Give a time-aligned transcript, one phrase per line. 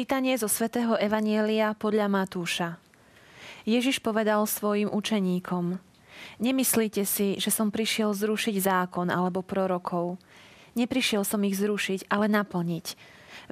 [0.00, 2.80] Čítanie zo svätého Evanielia podľa Matúša.
[3.68, 5.76] Ježiš povedal svojim učeníkom,
[6.40, 10.16] Nemyslíte si, že som prišiel zrušiť zákon alebo prorokov.
[10.72, 12.96] Neprišiel som ich zrušiť, ale naplniť.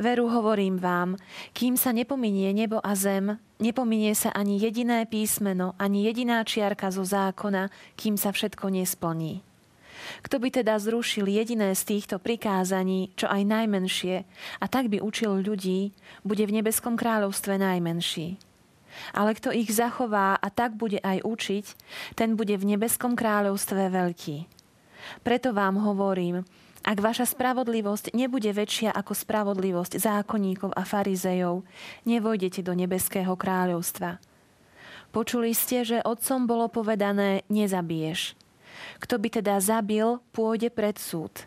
[0.00, 1.20] Veru hovorím vám,
[1.52, 7.04] kým sa nepominie nebo a zem, nepominie sa ani jediné písmeno, ani jediná čiarka zo
[7.04, 9.44] zákona, kým sa všetko nesplní.
[10.22, 14.26] Kto by teda zrušil jediné z týchto prikázaní, čo aj najmenšie,
[14.62, 18.38] a tak by učil ľudí, bude v nebeskom kráľovstve najmenší.
[19.14, 21.64] Ale kto ich zachová a tak bude aj učiť,
[22.18, 24.36] ten bude v nebeskom kráľovstve veľký.
[25.22, 26.42] Preto vám hovorím,
[26.86, 31.66] ak vaša spravodlivosť nebude väčšia ako spravodlivosť zákonníkov a farizejov,
[32.06, 34.22] nevojdete do nebeského kráľovstva.
[35.08, 38.36] Počuli ste, že otcom bolo povedané, nezabiješ.
[38.98, 41.46] Kto by teda zabil, pôjde pred súd.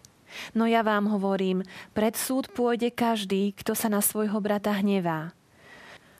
[0.56, 5.36] No ja vám hovorím, pred súd pôjde každý, kto sa na svojho brata hnevá.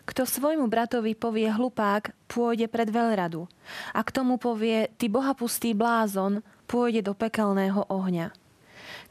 [0.04, 3.48] Kto svojmu bratovi povie hlupák, pôjde pred veľradu.
[3.96, 8.36] A k tomu povie, ty bohapustý blázon, pôjde do pekelného ohňa.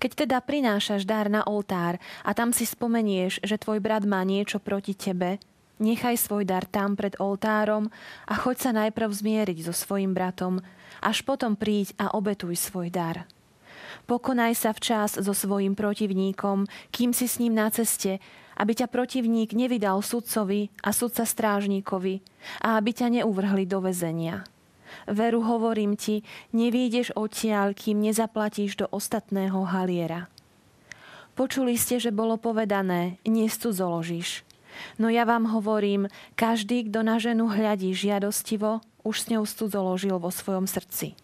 [0.00, 4.60] Keď teda prinášaš dar na oltár a tam si spomenieš, že tvoj brat má niečo
[4.60, 5.40] proti tebe,
[5.80, 7.88] nechaj svoj dar tam pred oltárom
[8.28, 10.60] a choď sa najprv zmieriť so svojim bratom,
[11.00, 13.24] až potom príď a obetuj svoj dar.
[14.04, 18.20] Pokonaj sa včas so svojim protivníkom, kým si s ním na ceste,
[18.60, 22.20] aby ťa protivník nevydal sudcovi a sudca strážníkovi
[22.60, 24.44] a aby ťa neuvrhli do väzenia.
[25.08, 30.28] Veru hovorím ti, nevídeš odtiaľ, kým nezaplatíš do ostatného haliera.
[31.38, 33.16] Počuli ste, že bolo povedané,
[33.72, 34.44] zoložíš.
[34.98, 40.28] No ja vám hovorím, každý, kto na ženu hľadí žiadostivo, už s ňou cudzoložil vo
[40.28, 41.16] svojom srdci.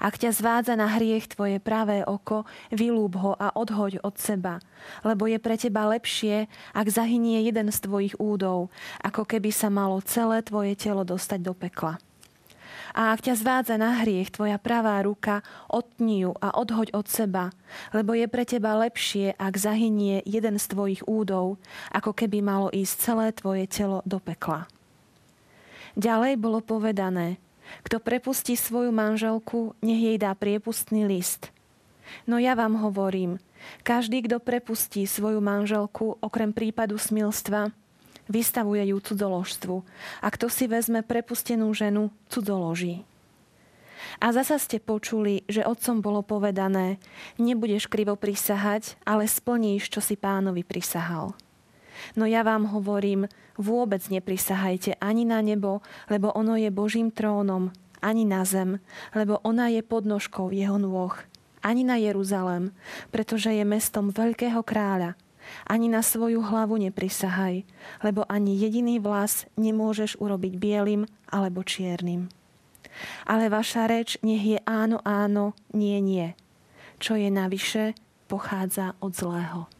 [0.00, 4.64] Ak ťa zvádza na hriech tvoje pravé oko, vylúb ho a odhoď od seba,
[5.04, 8.72] lebo je pre teba lepšie, ak zahynie jeden z tvojich údov,
[9.04, 12.00] ako keby sa malo celé tvoje telo dostať do pekla.
[12.94, 17.50] A ak ťa zvádza na hriech tvoja pravá ruka, otni ju a odhoď od seba,
[17.90, 21.58] lebo je pre teba lepšie, ak zahynie jeden z tvojich údov,
[21.90, 24.70] ako keby malo ísť celé tvoje telo do pekla.
[25.98, 27.42] Ďalej bolo povedané,
[27.82, 31.50] kto prepustí svoju manželku, nech jej dá priepustný list.
[32.30, 33.42] No ja vám hovorím,
[33.82, 37.74] každý, kto prepustí svoju manželku, okrem prípadu smilstva,
[38.28, 39.76] vystavuje ju cudzoložstvu.
[40.22, 43.04] A kto si vezme prepustenú ženu, cudzoloží.
[44.20, 47.02] A zasa ste počuli, že otcom bolo povedané,
[47.40, 51.34] nebudeš krivo prisahať, ale splníš, čo si pánovi prisahal.
[52.18, 55.80] No ja vám hovorím, vôbec neprisahajte ani na nebo,
[56.10, 57.70] lebo ono je Božím trónom,
[58.04, 58.82] ani na zem,
[59.16, 61.14] lebo ona je podnožkou jeho nôh,
[61.64, 62.76] ani na Jeruzalem,
[63.08, 65.16] pretože je mestom veľkého kráľa.
[65.66, 67.64] Ani na svoju hlavu neprisahaj,
[68.04, 72.30] lebo ani jediný vlas nemôžeš urobiť bielým alebo čiernym.
[73.26, 76.38] Ale vaša reč nech je áno, áno, nie, nie.
[77.02, 77.98] Čo je navyše,
[78.30, 79.73] pochádza od zlého.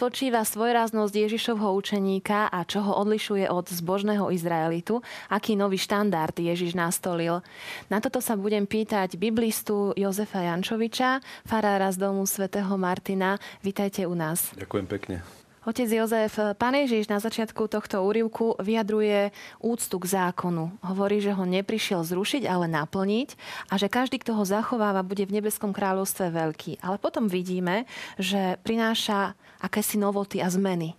[0.00, 6.72] Spočíva svojráznosť Ježišovho učeníka a čo ho odlišuje od zbožného Izraelitu, aký nový štandard Ježiš
[6.72, 7.44] nastolil.
[7.92, 13.36] Na toto sa budem pýtať biblistu Jozefa Jančoviča, farára z domu svätého Martina.
[13.60, 14.56] Vítajte u nás.
[14.56, 15.39] Ďakujem pekne.
[15.60, 19.28] Otec Jozef, pán Ježiš na začiatku tohto úrivku vyjadruje
[19.60, 20.72] úctu k zákonu.
[20.80, 23.36] Hovorí, že ho neprišiel zrušiť, ale naplniť
[23.68, 26.80] a že každý, kto ho zachováva, bude v nebeskom kráľovstve veľký.
[26.80, 27.84] Ale potom vidíme,
[28.16, 30.96] že prináša akési novoty a zmeny.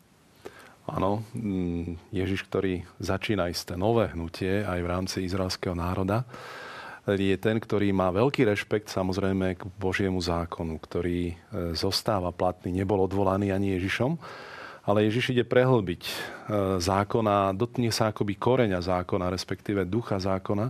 [0.86, 6.22] Áno, mm, Ježiš, ktorý začína isté nové hnutie aj v rámci izraelského národa,
[7.08, 11.36] je ten, ktorý má veľký rešpekt samozrejme k Božiemu zákonu, ktorý e,
[11.74, 14.22] zostáva platný, nebol odvolaný ani Ježišom,
[14.86, 16.14] ale Ježiš ide prehlbiť e,
[16.78, 20.70] zákona, dotkne sa akoby koreňa zákona, respektíve ducha zákona.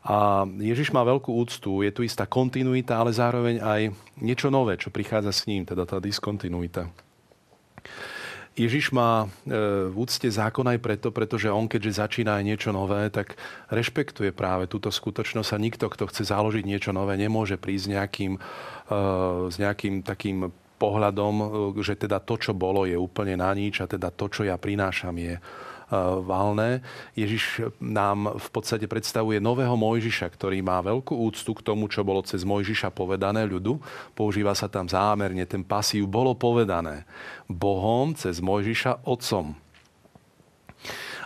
[0.00, 3.80] A Ježiš má veľkú úctu, je tu istá kontinuita, ale zároveň aj
[4.22, 6.88] niečo nové, čo prichádza s ním, teda tá diskontinuita.
[8.58, 13.06] Ježiš má e, v úcte zákon aj preto, pretože on, keďže začína aj niečo nové,
[13.08, 13.38] tak
[13.70, 18.32] rešpektuje práve túto skutočnosť a nikto, kto chce založiť niečo nové, nemôže prísť nejakým,
[19.46, 20.50] s nejakým takým
[20.80, 21.34] pohľadom,
[21.84, 25.12] že teda to, čo bolo, je úplne na nič a teda to, čo ja prinášam,
[25.20, 25.36] je
[26.22, 26.80] valné.
[27.18, 32.22] Ježiš nám v podstate predstavuje nového Mojžiša, ktorý má veľkú úctu k tomu, čo bolo
[32.22, 33.82] cez Mojžiša povedané ľudu.
[34.14, 36.06] Používa sa tam zámerne ten pasív.
[36.06, 37.04] Bolo povedané
[37.50, 39.58] Bohom cez Mojžiša otcom.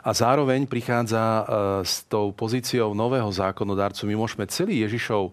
[0.05, 1.44] A zároveň prichádza e,
[1.81, 4.05] s tou pozíciou nového zákonodárcu.
[4.05, 5.32] My môžeme celý Ježišov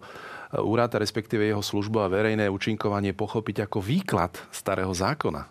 [0.64, 5.44] úrad, respektíve jeho službu a verejné účinkovanie pochopiť ako výklad starého zákona.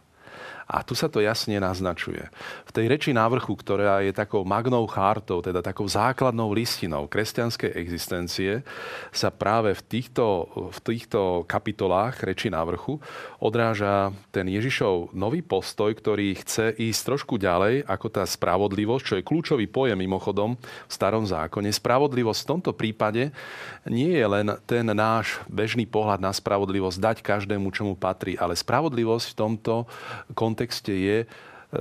[0.72, 2.32] A tu sa to jasne naznačuje.
[2.64, 8.64] V tej reči návrhu, ktorá je takou magnou chartou, teda takou základnou listinou kresťanskej existencie,
[9.12, 13.04] sa práve v týchto, v týchto kapitolách reči návrhu
[13.44, 19.28] odráža ten Ježišov nový postoj, ktorý chce ísť trošku ďalej ako tá spravodlivosť, čo je
[19.28, 21.68] kľúčový pojem mimochodom v starom zákone.
[21.68, 23.36] Spravodlivosť v tomto prípade
[23.84, 29.36] nie je len ten náš bežný pohľad na spravodlivosť dať každému, čomu patrí, ale spravodlivosť
[29.36, 29.74] v tomto
[30.32, 31.28] kontexte kontexte je, e,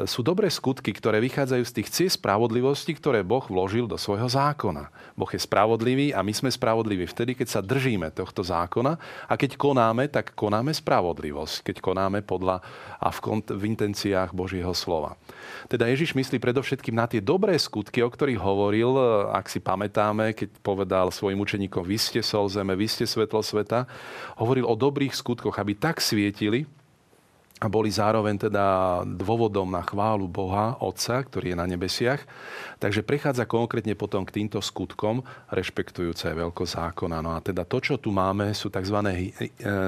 [0.09, 4.89] sú dobré skutky, ktoré vychádzajú z tých ciest spravodlivosti, ktoré Boh vložil do svojho zákona.
[5.13, 8.97] Boh je spravodlivý a my sme spravodliví vtedy, keď sa držíme tohto zákona
[9.29, 12.65] a keď konáme, tak konáme spravodlivosť, keď konáme podľa
[12.97, 15.21] a v, kont- v intenciách Božieho slova.
[15.69, 19.03] Teda Ježiš myslí predovšetkým na tie dobré skutky, o ktorých hovoril, e,
[19.37, 23.85] ak si pamätáme, keď povedal svojim učeníkom, vy ste sol zeme, vy ste svetlo sveta,
[24.41, 26.65] hovoril o dobrých skutkoch, aby tak svietili,
[27.61, 28.65] a boli zároveň teda
[29.05, 32.25] dôvodom na chválu Boha, Otca, ktorý je na nebesiach.
[32.81, 35.21] Takže prechádza konkrétne potom k týmto skutkom,
[35.53, 37.21] rešpektujúce veľko zákona.
[37.21, 38.97] No a teda to, čo tu máme, sú tzv.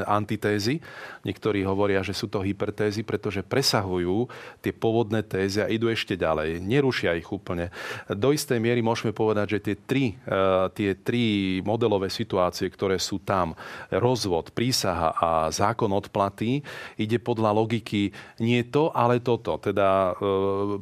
[0.04, 0.84] antitézy.
[1.24, 4.28] Niektorí hovoria, že sú to hypertézy, pretože presahujú
[4.60, 6.60] tie pôvodné tézy a idú ešte ďalej.
[6.60, 7.72] Nerušia ich úplne.
[8.12, 11.24] Do istej miery môžeme povedať, že tie tri, e, tie tri
[11.64, 13.56] modelové situácie, ktoré sú tam,
[13.88, 16.60] rozvod, prísaha a zákon odplaty,
[17.00, 18.10] ide podľa logiky
[18.42, 19.62] nie to, ale toto.
[19.62, 20.14] Teda e,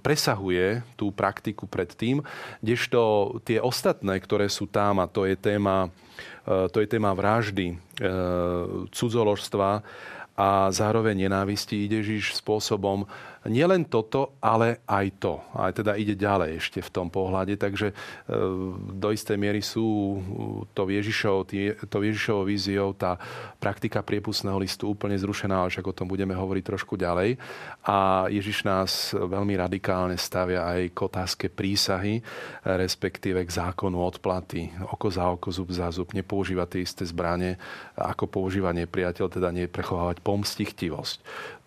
[0.00, 2.24] presahuje tú praktiku predtým,
[2.64, 3.00] kdežto
[3.44, 5.92] tie ostatné, ktoré sú tam, a to je téma,
[6.48, 7.76] e, to je téma vraždy, e,
[8.88, 9.84] cudzoložstva
[10.40, 13.04] a zároveň nenávisti, ide Ježiš spôsobom,
[13.48, 15.40] nielen toto, ale aj to.
[15.56, 17.56] Aj teda ide ďalej ešte v tom pohľade.
[17.56, 17.94] Takže e,
[18.92, 20.20] do istej miery sú
[20.76, 21.48] to Ježišov,
[21.88, 23.16] to Ježišovou víziou tá
[23.56, 27.40] praktika priepustného listu úplne zrušená, ale však o tom budeme hovoriť trošku ďalej.
[27.88, 32.20] A Ježiš nás veľmi radikálne stavia aj k otázke prísahy,
[32.64, 34.68] respektíve k zákonu odplaty.
[34.92, 36.12] Oko za oko, zub za zub.
[36.12, 37.56] Nepoužívať tie isté zbranie,
[37.96, 41.18] ako používa nepriateľ, teda neprechovávať pomstichtivosť.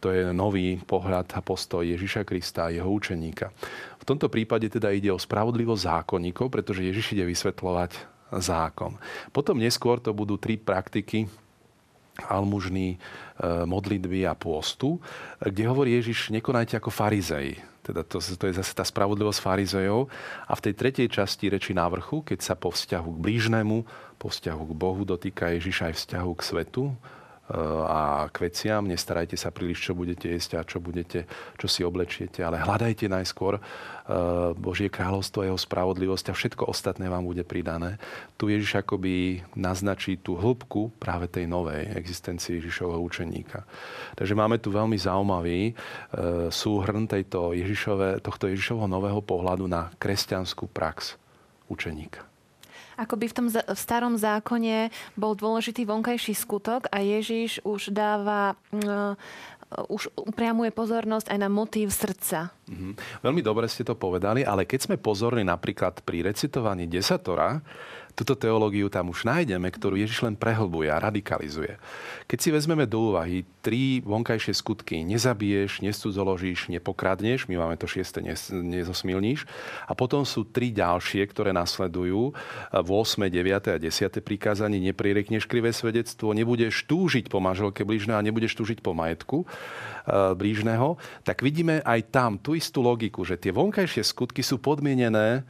[0.04, 3.56] To je nový pohľad a postoj Ježiša Krista a jeho učeníka.
[3.98, 9.00] V tomto prípade teda ide o spravodlivosť zákonníkov, pretože Ježiš ide vysvetľovať zákon.
[9.32, 11.32] Potom neskôr to budú tri praktiky
[12.30, 12.98] almužný, e,
[13.66, 15.02] modlitby a pôstu,
[15.42, 17.58] kde hovorí Ježiš, nekonajte ako farizej.
[17.84, 20.08] Teda to, to je zase tá spravodlivosť farizejov.
[20.48, 23.78] A v tej tretej časti reči návrhu, keď sa po vzťahu k blížnemu,
[24.22, 26.84] po vzťahu k Bohu dotýka Ježiš aj vzťahu k svetu,
[27.52, 28.88] a k veciam.
[28.88, 31.28] Nestarajte sa príliš, čo budete jesť a čo, budete,
[31.60, 33.62] čo si oblečiete, ale hľadajte najskôr e,
[34.56, 38.00] Božie kráľovstvo, jeho spravodlivosť a všetko ostatné vám bude pridané.
[38.40, 43.68] Tu Ježiš akoby naznačí tú hĺbku práve tej novej existencie Ježišovho učeníka.
[44.16, 45.74] Takže máme tu veľmi zaujímavý e,
[46.48, 51.20] súhrn tejto Ježišove, tohto Ježišovho nového pohľadu na kresťanskú prax
[51.68, 52.33] učeníka.
[53.00, 59.18] Akoby v tom v starom zákone bol dôležitý vonkajší skutok a Ježiš už dáva uh,
[59.90, 62.54] už upriamuje pozornosť aj na motív srdca.
[62.70, 62.94] Mm-hmm.
[63.26, 67.58] Veľmi dobre ste to povedali, ale keď sme pozorní napríklad pri recitovaní desatora,
[68.14, 71.82] Tuto teológiu tam už nájdeme, ktorú Ježiš len prehlbuje a radikalizuje.
[72.30, 78.22] Keď si vezmeme do úvahy tri vonkajšie skutky, nezabiješ, nescudzoložíš, nepokradneš, my máme to šieste,
[78.54, 79.50] nezosmilníš,
[79.90, 82.38] a potom sú tri ďalšie, ktoré nasledujú,
[82.70, 83.74] v 8., 9.
[83.74, 84.22] a 10.
[84.22, 89.46] prikázanie, neprirekneš krivé svedectvo, nebudeš túžiť po manželke blížneho a nebudeš túžiť po majetku e,
[90.38, 95.42] blížneho, tak vidíme aj tam tú istú logiku, že tie vonkajšie skutky sú podmienené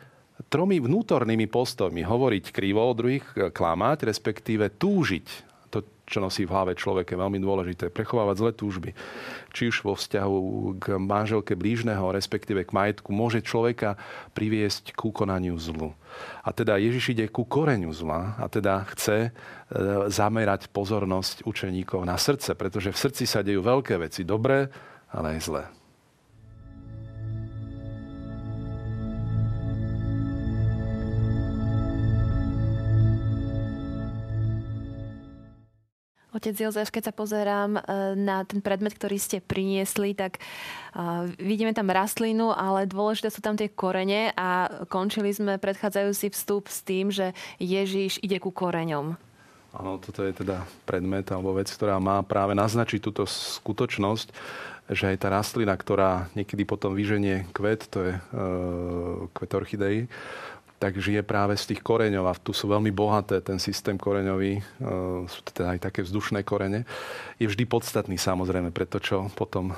[0.50, 2.02] tromi vnútornými postojmi.
[2.02, 5.54] Hovoriť krivo, o druhých e, klamať, respektíve túžiť.
[5.74, 7.90] To, čo nosí v hlave človek, je veľmi dôležité.
[7.90, 8.90] Prechovávať zlé túžby.
[9.54, 10.38] Či už vo vzťahu
[10.78, 13.98] k manželke blížneho, respektíve k majetku, môže človeka
[14.38, 15.98] priviesť ku konaniu zlu.
[16.46, 19.32] A teda Ježiš ide ku koreňu zla a teda chce e,
[20.14, 24.70] zamerať pozornosť učeníkov na srdce, pretože v srdci sa dejú veľké veci, dobré,
[25.10, 25.66] ale aj zlé.
[36.34, 37.82] Otec Jozef, keď sa pozerám e,
[38.18, 40.42] na ten predmet, ktorý ste priniesli, tak
[41.42, 46.86] vidíme tam rastlinu, ale dôležité sú tam tie korene a končili sme predchádzajúci vstup s
[46.86, 49.18] tým, že Ježiš ide ku koreňom.
[49.74, 54.28] Áno, toto je teda predmet alebo vec, ktorá má práve naznačiť túto skutočnosť,
[54.94, 58.22] že aj tá rastlina, ktorá niekedy potom vyženie kvet, to je e,
[59.34, 59.98] kvet orchidei,
[60.84, 64.62] tak žije práve z tých koreňov a tu sú veľmi bohaté, ten systém koreňový, e,
[65.32, 66.84] sú teda aj také vzdušné korene,
[67.40, 69.76] je vždy podstatný samozrejme pre to, čo potom e,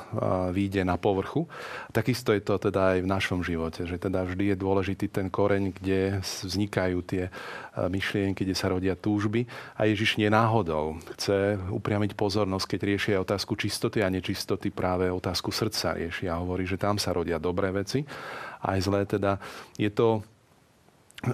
[0.49, 1.45] vyjde na povrchu.
[1.93, 5.77] Takisto je to teda aj v našom živote, že teda vždy je dôležitý ten koreň,
[5.77, 7.31] kde vznikajú tie e,
[7.85, 9.45] myšlienky, kde sa rodia túžby
[9.77, 15.53] a Ježiš nie náhodou chce upriamiť pozornosť, keď riešia otázku čistoty a nečistoty, práve otázku
[15.53, 18.01] srdca riešia hovorí, že tam sa rodia dobré veci
[18.65, 19.05] aj zlé.
[19.05, 19.37] Teda
[19.77, 20.25] je to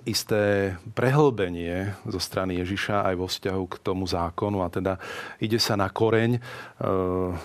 [0.07, 4.95] isté prehlbenie zo strany Ježiša aj vo vzťahu k tomu zákonu a teda
[5.41, 6.41] ide sa na koreň, e,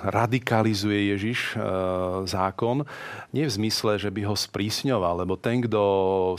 [0.06, 1.64] radikalizuje Ježiš e,
[2.28, 2.86] zákon,
[3.34, 5.82] nie v zmysle, že by ho sprísňoval, lebo ten, kto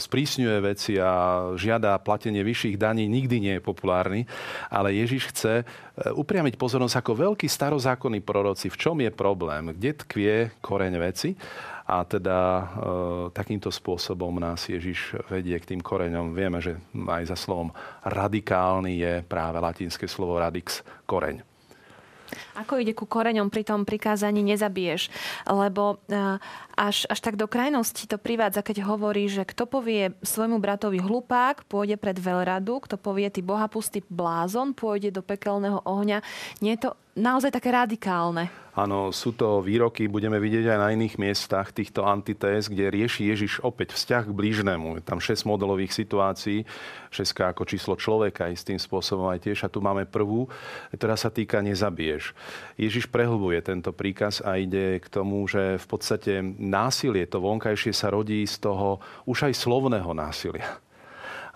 [0.00, 4.24] sprísňuje veci a žiada platenie vyšších daní, nikdy nie je populárny,
[4.72, 5.64] ale Ježiš chce e,
[6.14, 11.36] upriamiť pozornosť ako veľký starozákonní proroci, v čom je problém, kde tkvie koreň veci
[11.88, 12.64] a teda e,
[13.32, 16.36] takýmto spôsobom nás Ježiš vedie k tým koreňom.
[16.36, 17.72] Vieme, že aj za slovom
[18.04, 21.40] radikálny je práve latinské slovo radix, koreň.
[22.58, 25.14] Ako ide ku koreňom pri tom prikázaní nezabiješ?
[25.46, 26.42] Lebo e,
[26.74, 31.66] až, až tak do krajnosti to privádza, keď hovorí, že kto povie svojmu bratovi hlupák,
[31.70, 36.18] pôjde pred veľradu, kto povie ty bohapustý blázon, pôjde do pekelného ohňa.
[36.58, 38.50] Nie je to naozaj také radikálne?
[38.78, 43.58] Áno, sú to výroky, budeme vidieť aj na iných miestach týchto antitéz, kde rieši Ježiš
[43.66, 44.88] opäť vzťah k blížnemu.
[44.94, 46.62] Je tam 6 modelových situácií,
[47.10, 49.66] 6 ako číslo človeka istým spôsobom aj tiež.
[49.66, 50.46] A tu máme prvú,
[50.94, 52.38] ktorá sa týka nezabiješ.
[52.80, 58.08] Ježiš prehlbuje tento príkaz a ide k tomu, že v podstate násilie, to vonkajšie sa
[58.10, 60.80] rodí z toho už aj slovného násilia.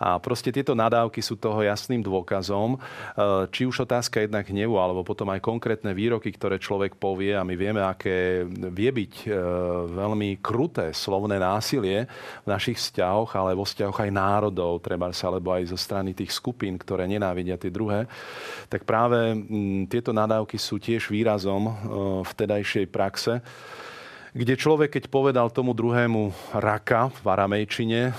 [0.02, 2.74] A proste tieto nadávky sú toho jasným dôkazom.
[2.74, 2.78] E,
[3.54, 7.54] či už otázka jednak hnevu, alebo potom aj konkrétne výroky, ktoré človek povie a my
[7.54, 9.26] vieme, aké vie byť e,
[9.94, 12.10] veľmi kruté slovné násilie
[12.42, 16.34] v našich vzťahoch, ale vo vzťahoch aj národov, treba sa, alebo aj zo strany tých
[16.34, 18.10] skupín, ktoré nenávidia tie druhé,
[18.66, 19.38] tak práve
[19.86, 21.72] tieto nadávky sú tiež výrazom e,
[22.26, 23.38] vtedajšej praxe
[24.32, 28.12] kde človek, keď povedal tomu druhému raka v aramejčine, e,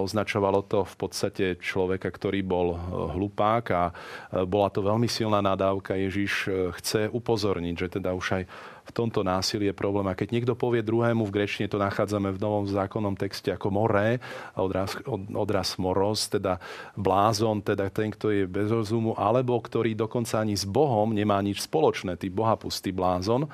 [0.00, 5.44] označovalo to v podstate človeka, ktorý bol e, hlupák a e, bola to veľmi silná
[5.44, 5.92] nadávka.
[5.92, 6.48] Ježiš
[6.80, 8.44] chce upozorniť, že teda už aj
[8.88, 10.08] v tomto násilí je problém.
[10.08, 14.24] A keď niekto povie druhému, v grečne to nachádzame v novom zákonnom texte ako moré,
[14.56, 14.96] odraz,
[15.36, 16.56] odraz moros, teda
[16.96, 21.68] blázon, teda ten, kto je bez rozumu, alebo ktorý dokonca ani s Bohom nemá nič
[21.68, 23.44] spoločné, tý bohapustý blázon,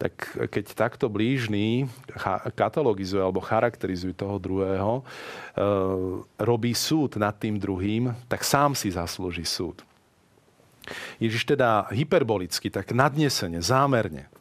[0.00, 0.16] tak
[0.48, 1.84] keď takto blížny
[2.56, 5.04] katalogizuje alebo charakterizuje toho druhého, e,
[6.40, 9.84] robí súd nad tým druhým, tak sám si zaslúži súd.
[11.20, 14.32] Ježiš teda hyperbolicky, tak nadnesene, zámerne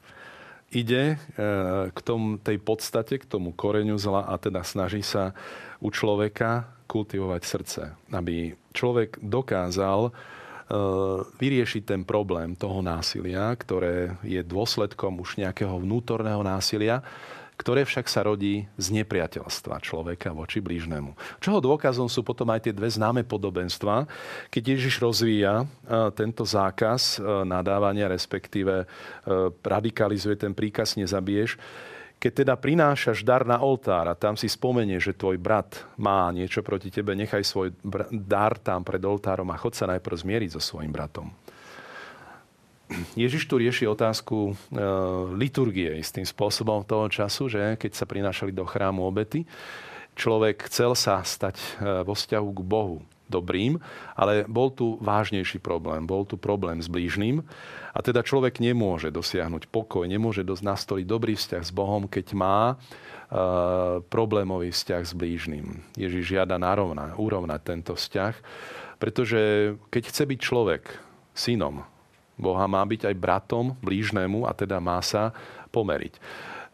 [0.71, 5.35] ide e, k tomu, tej podstate, k tomu koreňu zla a teda snaží sa
[5.83, 7.81] u človeka kultivovať srdce.
[8.15, 10.38] Aby človek dokázal E,
[11.41, 17.01] vyriešiť ten problém toho násilia, ktoré je dôsledkom už nejakého vnútorného násilia,
[17.59, 21.11] ktoré však sa rodí z nepriateľstva človeka voči blížnemu.
[21.43, 24.07] Čoho dôkazom sú potom aj tie dve známe podobenstva,
[24.47, 25.65] keď Ježiš rozvíja e,
[26.15, 28.87] tento zákaz e, nadávania, respektíve
[29.59, 31.59] radikalizuje ten príkaz nezabiješ,
[32.19, 36.59] keď teda prinášaš dar na oltár a tam si spomenie, že tvoj brat má niečo
[36.59, 37.71] proti tebe, nechaj svoj
[38.11, 41.31] dar tam pred oltárom a chod sa najprv zmieriť so svojim bratom.
[43.15, 44.53] Ježiš tu rieši otázku e,
[45.37, 49.45] liturgie istým spôsobom toho času, že keď sa prinášali do chrámu obety,
[50.17, 51.67] človek chcel sa stať e,
[52.03, 52.99] vo vzťahu k Bohu
[53.29, 53.77] dobrým,
[54.17, 56.03] ale bol tu vážnejší problém.
[56.03, 57.45] Bol tu problém s blížnym
[57.93, 62.73] a teda človek nemôže dosiahnuť pokoj, nemôže dosť nastoliť dobrý vzťah s Bohom, keď má
[62.73, 62.75] e,
[64.09, 65.85] problémový vzťah s blížnym.
[65.93, 68.33] Ježiš žiada narovna, urovnať tento vzťah,
[68.97, 70.83] pretože keď chce byť človek
[71.37, 71.87] synom
[72.35, 75.31] Boha, má byť aj bratom blížnemu a teda má sa
[75.69, 76.19] pomeriť.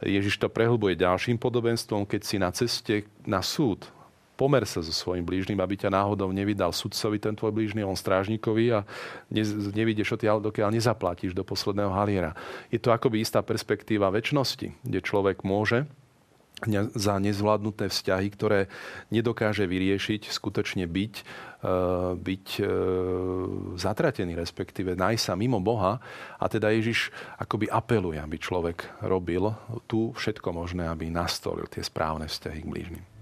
[0.04, 3.88] Ježiš to prehlbuje ďalším podobenstvom, keď si na ceste na súd
[4.36, 8.76] pomer sa so svojim blížnym, aby ťa náhodou nevydal sudcovi ten tvoj blížny, on strážnikovi
[8.76, 8.80] a
[9.32, 12.36] ne, odtiaľ, dokiaľ nezaplatíš do posledného haliera.
[12.70, 15.88] Je to akoby istá perspektíva väčšnosti, kde človek môže
[16.96, 18.72] za nezvládnuté vzťahy, ktoré
[19.12, 21.24] nedokáže vyriešiť, skutočne byť, e,
[22.16, 22.64] byť e,
[23.76, 26.00] zatratený, respektíve nájsť sa mimo Boha.
[26.40, 29.52] A teda Ježiš akoby apeluje, aby človek robil
[29.92, 33.15] tu všetko možné, aby nastolil tie správne vzťahy k blížnym.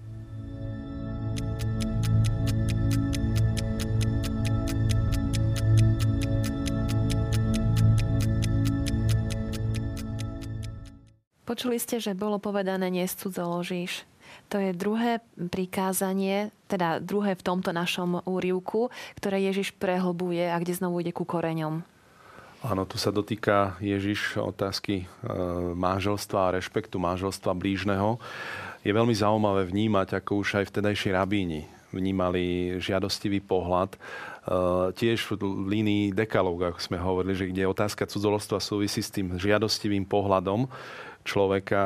[11.54, 14.02] Počuli ste, že bolo povedané nescudzoložíš.
[14.50, 20.74] To je druhé prikázanie, teda druhé v tomto našom úrivku, ktoré Ježiš prehlbuje a kde
[20.74, 21.86] znovu ide ku koreňom.
[22.58, 25.30] Áno, tu sa dotýka Ježiš otázky e,
[25.78, 28.18] manželstva a rešpektu manželstva blížneho.
[28.82, 33.94] Je veľmi zaujímavé vnímať, ako už aj vtedajší rabíni vnímali žiadostivý pohľad.
[33.94, 33.98] E,
[34.98, 35.38] tiež v
[35.70, 40.66] línii dekalóga, ako sme hovorili, že kde otázka cudzolostva súvisí s tým žiadostivým pohľadom,
[41.24, 41.82] človeka.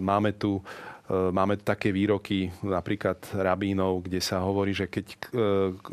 [0.00, 0.62] Máme tu e,
[1.10, 5.16] Máme také výroky napríklad rabínov, kde sa hovorí, že keď e,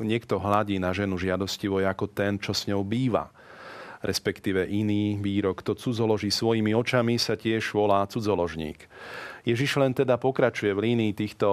[0.05, 3.33] niekto hladí na ženu žiadostivo ako ten, čo s ňou býva,
[4.05, 8.85] respektíve iný výrok, to cudzoloží svojimi očami sa tiež volá cudzoložník.
[9.45, 11.47] Ježiš len teda pokračuje v línii týchto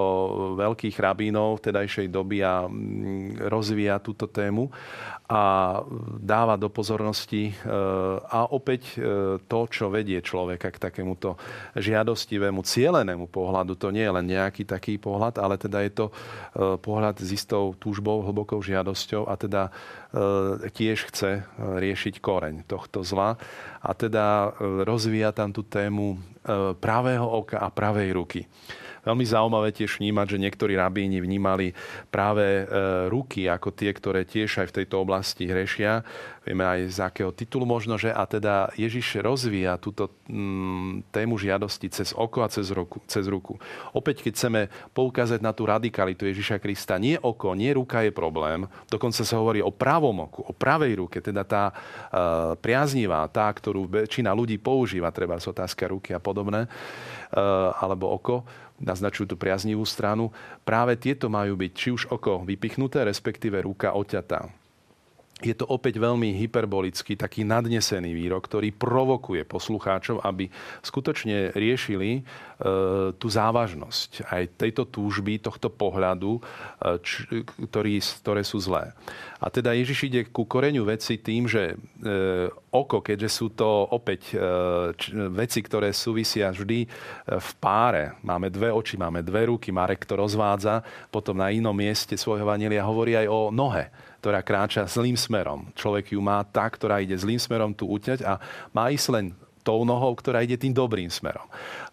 [0.57, 4.73] veľkých rabínov vtedajšej doby a mm, rozvíja túto tému
[5.29, 5.79] a
[6.19, 7.55] dáva do pozornosti e,
[8.25, 8.99] a opäť
[9.49, 11.37] to, čo vedie človeka k takémuto
[11.77, 13.77] žiadostivému, cielenému pohľadu.
[13.77, 16.07] To nie je len nejaký taký pohľad, ale teda je to
[16.81, 19.63] pohľad s istou túžbou, hlbokou žiadosťou a teda
[20.73, 23.41] tiež chce riešiť koreň tohto zla.
[23.81, 24.53] A teda
[24.85, 26.21] rozvíja tam tú tému
[26.79, 28.43] pravého oka a pravej ruky
[29.03, 31.75] veľmi zaujímavé tiež vnímať, že niektorí rabíni vnímali
[32.09, 32.65] práve e,
[33.11, 36.07] ruky ako tie, ktoré tiež aj v tejto oblasti hrešia.
[36.43, 41.87] Vieme aj z akého titulu možno, že a teda Ježiš rozvíja túto mm, tému žiadosti
[41.87, 43.63] cez oko a cez ruku, cez ruku.
[43.95, 44.61] Opäť, keď chceme
[44.91, 49.63] poukázať na tú radikalitu Ježiša Krista, nie oko, nie ruka je problém, dokonca sa hovorí
[49.63, 51.75] o pravom oku, o pravej ruke, teda tá e,
[52.59, 56.69] priaznivá, tá, ktorú väčšina ľudí používa, treba z otázka ruky a podobné, e,
[57.79, 58.43] alebo oko,
[58.83, 60.35] naznačujú tú priaznivú stranu.
[60.67, 64.62] Práve tieto majú byť či už oko vypichnuté, respektíve ruka oťatá
[65.45, 70.49] je to opäť veľmi hyperbolický, taký nadnesený výrok, ktorý provokuje poslucháčov, aby
[70.81, 72.21] skutočne riešili e,
[73.17, 76.41] tú závažnosť aj tejto túžby, tohto pohľadu, e,
[77.03, 77.27] č,
[77.71, 78.95] ktorý, ktoré sú zlé.
[79.43, 81.77] A teda Ježiš ide ku koreňu veci tým, že e,
[82.71, 84.37] oko, keďže sú to opäť e,
[84.95, 86.89] č, veci, ktoré súvisia vždy e,
[87.43, 88.15] v páre.
[88.23, 92.87] Máme dve oči, máme dve ruky, Marek to rozvádza, potom na inom mieste svojho vanelia
[92.87, 93.91] hovorí aj o nohe
[94.23, 95.32] ktorá kráča zlým smerom.
[95.73, 98.37] Človek ju má tak, ktorá ide zlým smerom tu uťať a
[98.77, 99.27] má ísť len
[99.63, 101.47] tou nohou, ktorá ide tým dobrým smerom.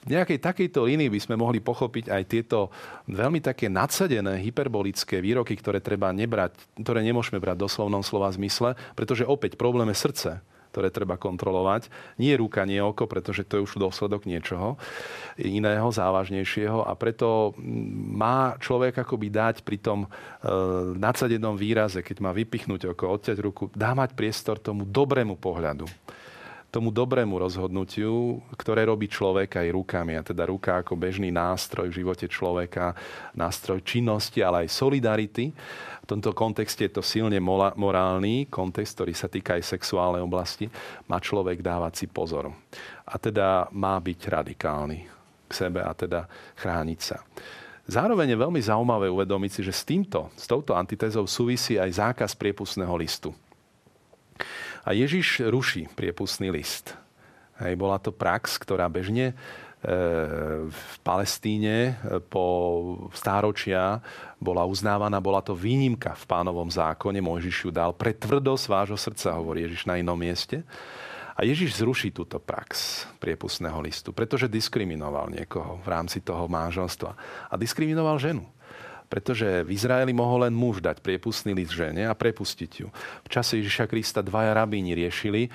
[0.04, 2.73] V nejakej takejto línii by sme mohli pochopiť aj tieto
[3.06, 9.23] veľmi také nadsadené hyperbolické výroky, ktoré treba nebrať, ktoré nemôžeme brať doslovnom slova zmysle, pretože
[9.23, 10.32] opäť problém je srdce
[10.80, 11.92] ktoré treba kontrolovať.
[12.15, 14.80] Nie ruka, nie oko, pretože to je už dôsledok niečoho
[15.36, 17.52] iného, závažnejšieho a preto
[18.15, 20.10] má človek akoby dať pri tom e,
[20.96, 25.84] nadsadenom výraze, keď má vypichnúť oko, odťať ruku, dá mať priestor tomu dobrému pohľadu
[26.70, 30.13] tomu dobrému rozhodnutiu, ktoré robí človek aj rukami.
[30.13, 32.94] A teda ruka ako bežný nástroj v živote človeka,
[33.34, 35.50] nástroj činnosti, ale aj solidarity
[36.10, 37.38] tomto kontexte je to silne
[37.78, 40.65] morálny kontext, ktorý sa týka aj sexuálnej oblasti.
[41.06, 42.50] Má človek dávať si pozor.
[43.06, 45.00] A teda má byť radikálny
[45.45, 46.26] k sebe a teda
[46.58, 47.22] chrániť sa.
[47.89, 52.38] Zároveň je veľmi zaujímavé uvedomiť si, že s týmto, s touto antitézou súvisí aj zákaz
[52.38, 53.34] priepustného listu.
[54.86, 56.93] A Ježiš ruší priepustný list.
[57.58, 59.34] Hej, bola to prax, ktorá bežne
[59.80, 62.46] v Palestíne e, po
[63.15, 64.04] stáročia
[64.36, 69.39] bola uznávaná, bola to výnimka v pánovom zákone, Mojžiš ju dal pre tvrdosť vášho srdca,
[69.39, 70.68] hovorí Ježiš na inom mieste.
[71.39, 77.15] A Ježiš zruší túto prax priepustného listu, pretože diskriminoval niekoho v rámci toho manželstva.
[77.48, 78.44] A diskriminoval ženu
[79.10, 82.88] pretože v Izraeli mohol len muž dať priepustný list žene a prepustiť ju.
[83.26, 85.52] V čase Ježiša Krista dvaja rabíni riešili e,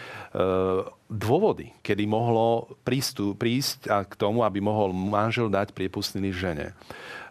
[1.14, 6.74] dôvody, kedy mohlo prístup, prísť a k tomu, aby mohol manžel dať priepustný žene.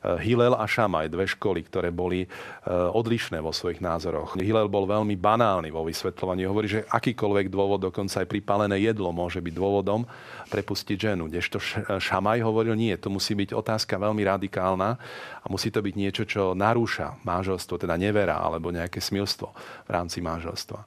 [0.03, 2.29] Hillel a Šamaj, dve školy, ktoré boli e,
[2.67, 4.35] odlišné vo svojich názoroch.
[4.35, 6.43] Hillel bol veľmi banálny vo vysvetľovaní.
[6.43, 10.03] Hovorí, že akýkoľvek dôvod, dokonca aj pripálené jedlo môže byť dôvodom
[10.51, 11.31] prepustiť ženu.
[11.31, 11.63] Kdežto
[12.03, 14.99] Šamaj hovoril, nie, to musí byť otázka veľmi radikálna
[15.39, 19.55] a musí to byť niečo, čo narúša manželstvo, teda nevera alebo nejaké smilstvo
[19.87, 20.83] v rámci manželstva.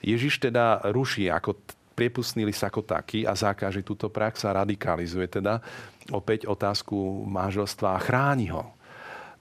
[0.00, 1.60] Ježiš teda ruší ako
[1.96, 5.64] priepustný list ako taký a zakáže túto prax a radikalizuje teda
[6.12, 7.96] opäť otázku manželstva.
[7.96, 8.75] A chráni ho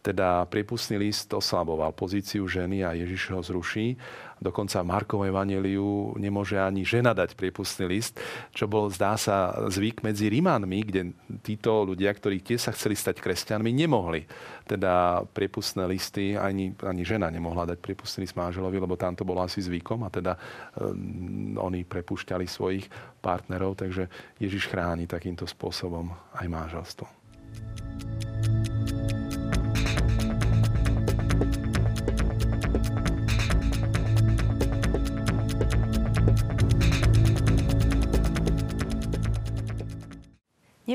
[0.05, 3.97] teda priepustný list oslaboval pozíciu ženy a Ježiš ho zruší.
[4.37, 8.19] Dokonca v Markovom evaneliu nemôže ani žena dať priepustný list,
[8.51, 11.01] čo bol, zdá sa, zvyk medzi Rímanmi, kde
[11.41, 14.27] títo ľudia, ktorí tiež sa chceli stať kresťanmi, nemohli.
[14.67, 19.41] Teda priepustné listy, ani, ani žena nemohla dať priepustný list manželovi, lebo tam to bolo
[19.41, 20.37] asi zvykom a teda
[20.77, 22.85] um, oni prepúšťali svojich
[23.23, 27.07] partnerov, takže Ježiš chráni takýmto spôsobom aj manželstvo.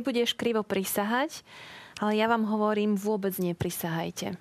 [0.00, 1.44] Nebudeš krivo prisahať,
[2.00, 4.32] ale ja vám hovorím, vôbec neprisahajte.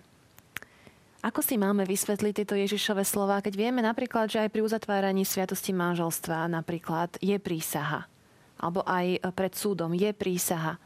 [1.19, 5.75] Ako si máme vysvetliť tieto Ježišové slova, keď vieme napríklad, že aj pri uzatváraní sviatosti
[5.75, 8.07] manželstva napríklad je prísaha.
[8.55, 10.79] Alebo aj pred súdom je prísaha.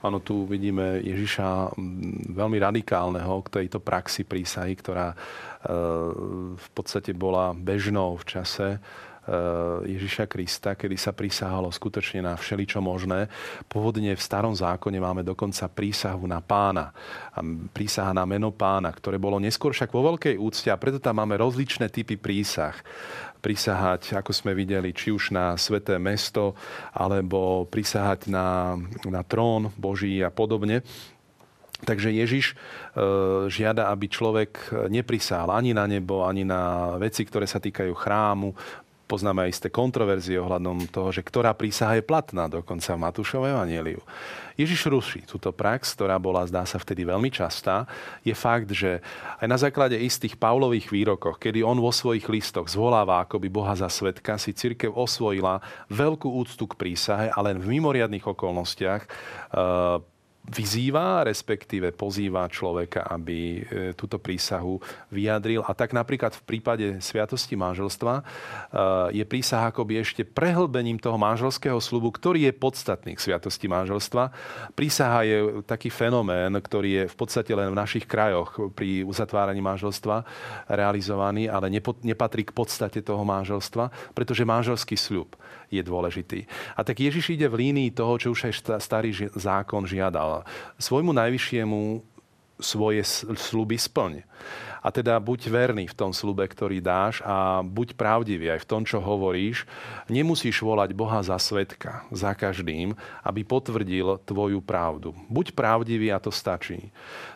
[0.00, 1.76] Áno, tu vidíme Ježiša
[2.32, 5.16] veľmi radikálneho k tejto praxi prísahy, ktorá e,
[6.56, 8.80] v podstate bola bežnou v čase
[9.86, 13.30] Ježiša Krista, kedy sa prisahalo skutočne na všeličo možné.
[13.70, 16.90] Pôvodne v starom zákone máme dokonca prísahu na pána.
[17.70, 21.38] Prísaha na meno pána, ktoré bolo neskôr však vo veľkej úcte a preto tam máme
[21.38, 22.74] rozličné typy prísah
[23.42, 26.54] prisahať, ako sme videli, či už na sveté mesto,
[26.94, 30.86] alebo prisahať na, na trón Boží a podobne.
[31.82, 32.56] Takže Ježiš e,
[33.50, 38.54] žiada, aby človek neprisahal ani na nebo, ani na veci, ktoré sa týkajú chrámu,
[39.12, 44.00] poznáme aj isté kontroverzie ohľadom toho, že ktorá prísaha je platná dokonca v Matúšovom evanieliu.
[44.56, 47.84] Ježiš ruší túto prax, ktorá bola, zdá sa, vtedy veľmi častá.
[48.24, 49.04] Je fakt, že
[49.40, 53.92] aj na základe istých Pavlových výrokoch, kedy on vo svojich listoch zvoláva akoby Boha za
[53.92, 55.60] svetka, si církev osvojila
[55.92, 59.08] veľkú úctu k prísahe a len v mimoriadných okolnostiach e,
[60.42, 63.60] vyzýva, respektíve pozýva človeka, aby e,
[63.94, 64.82] túto prísahu
[65.14, 65.62] vyjadril.
[65.62, 68.22] A tak napríklad v prípade sviatosti manželstva e,
[69.14, 74.34] je prísaha akoby ešte prehlbením toho manželského slubu, ktorý je podstatný k sviatosti manželstva.
[74.74, 80.26] Prísaha je taký fenomén, ktorý je v podstate len v našich krajoch pri uzatváraní manželstva
[80.66, 81.70] realizovaný, ale
[82.02, 85.38] nepatrí k podstate toho manželstva, pretože manželský sľub
[85.72, 86.44] je dôležitý.
[86.76, 90.44] A tak Ježiš ide v línii toho, čo už aj starý zákon žiadal.
[90.76, 92.04] Svojmu najvyššiemu
[92.60, 93.02] svoje
[93.34, 94.22] sluby splň.
[94.82, 98.82] A teda buď verný v tom slube, ktorý dáš a buď pravdivý aj v tom,
[98.82, 99.62] čo hovoríš.
[100.10, 105.14] Nemusíš volať Boha za svetka, za každým, aby potvrdil tvoju pravdu.
[105.30, 106.90] Buď pravdivý a to stačí.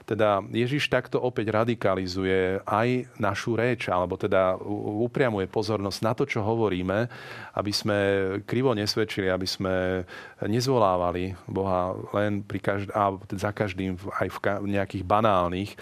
[0.07, 4.59] Teda Ježiš takto opäť radikalizuje aj našu reč, alebo teda
[5.07, 7.07] upriamuje pozornosť na to, čo hovoríme,
[7.55, 7.99] aby sme
[8.47, 10.07] krivo nesvedčili, aby sme
[10.43, 15.75] nezvolávali Boha len pri každ- a za každým aj v nejakých banálnych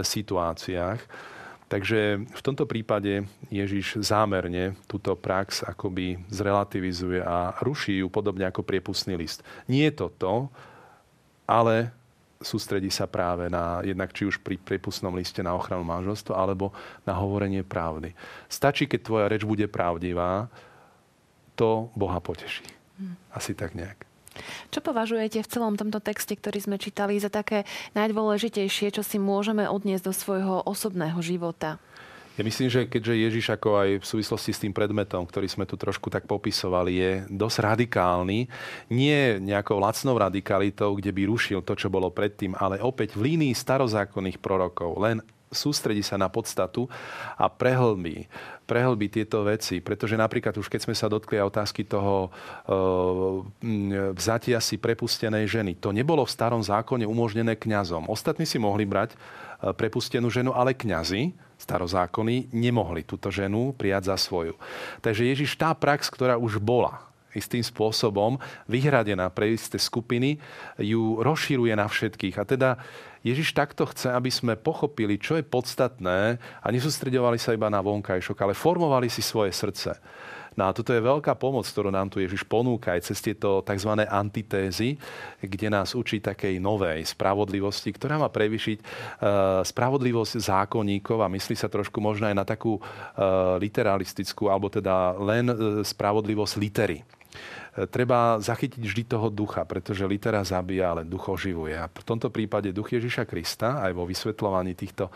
[0.00, 1.00] situáciách.
[1.68, 8.64] Takže v tomto prípade Ježiš zámerne túto prax akoby zrelativizuje a ruší ju podobne ako
[8.64, 9.44] priepustný list.
[9.68, 10.34] Nie je to to,
[11.44, 11.92] ale
[12.40, 16.72] sústredí sa práve na, jednak či už pri priepustnom liste na ochranu manželstva, alebo
[17.04, 18.16] na hovorenie pravdy.
[18.48, 20.48] Stačí, keď tvoja reč bude pravdivá,
[21.52, 22.64] to Boha poteší.
[22.96, 23.14] Hm.
[23.34, 24.07] Asi tak nejak.
[24.70, 29.66] Čo považujete v celom tomto texte, ktorý sme čítali, za také najdôležitejšie, čo si môžeme
[29.66, 31.78] odniesť do svojho osobného života?
[32.38, 35.74] Ja myslím, že keďže Ježiš ako aj v súvislosti s tým predmetom, ktorý sme tu
[35.74, 38.46] trošku tak popisovali, je dosť radikálny,
[38.94, 43.58] nie nejakou lacnou radikalitou, kde by rušil to, čo bolo predtým, ale opäť v línii
[43.58, 45.18] starozákonných prorokov, len
[45.52, 46.86] sústredí sa na podstatu
[47.36, 48.28] a prehlbí,
[48.68, 49.80] prehlbí tieto veci.
[49.80, 53.42] Pretože napríklad už keď sme sa dotkli otázky toho uh,
[54.14, 58.06] vzatia si prepustenej ženy, to nebolo v starom zákone umožnené kňazom.
[58.06, 64.16] Ostatní si mohli brať uh, prepustenú ženu, ale kňazi starozákony nemohli túto ženu prijať za
[64.16, 64.54] svoju.
[65.02, 70.40] Takže Ježiš tá prax, ktorá už bola istým spôsobom vyhradená pre isté skupiny,
[70.80, 72.34] ju rozširuje na všetkých.
[72.40, 72.70] A teda
[73.26, 78.38] Ježiš takto chce, aby sme pochopili, čo je podstatné a nesústredovali sa iba na vonkajšok,
[78.38, 79.98] ale formovali si svoje srdce.
[80.58, 83.94] No a toto je veľká pomoc, ktorú nám tu Ježiš ponúka aj cez tieto tzv.
[84.02, 84.98] antitézy,
[85.38, 91.70] kde nás učí takej novej spravodlivosti, ktorá má prevyšiť uh, spravodlivosť zákonníkov a myslí sa
[91.70, 97.06] trošku možno aj na takú uh, literalistickú, alebo teda len uh, spravodlivosť litery
[97.86, 101.78] treba zachytiť vždy toho ducha, pretože litera zabíja, ale duch oživuje.
[101.78, 105.06] A v tomto prípade duch Ježiša Krista aj vo vysvetľovaní týchto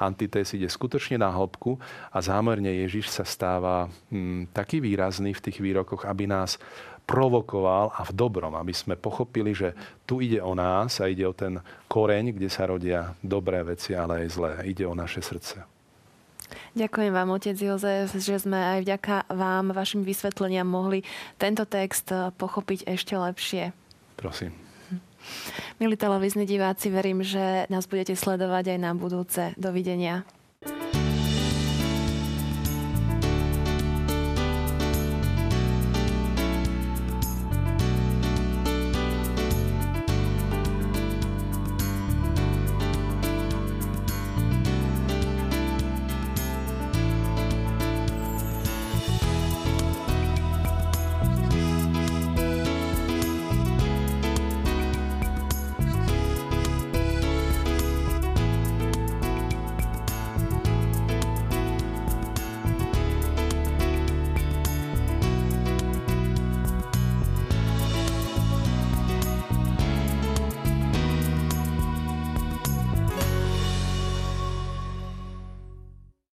[0.00, 1.76] antitéz ide skutočne na hĺbku
[2.08, 6.56] a zámerne Ježiš sa stáva hm, taký výrazný v tých výrokoch, aby nás
[7.06, 11.36] provokoval a v dobrom, aby sme pochopili, že tu ide o nás a ide o
[11.36, 14.52] ten koreň, kde sa rodia dobré veci, ale aj zlé.
[14.66, 15.75] Ide o naše srdce.
[16.76, 21.02] Ďakujem vám, otec Jozef, že sme aj vďaka vám, vašim vysvetleniam mohli
[21.40, 23.72] tento text eh, pochopiť ešte lepšie.
[24.16, 24.54] Prosím.
[25.82, 29.42] Milí televízni diváci, verím, že nás budete sledovať aj na budúce.
[29.58, 30.22] Dovidenia.